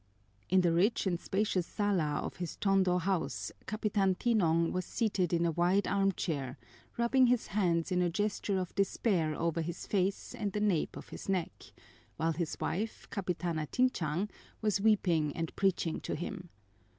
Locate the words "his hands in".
7.27-8.01